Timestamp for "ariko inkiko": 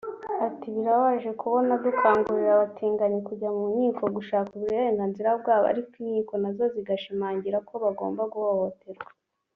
5.71-6.33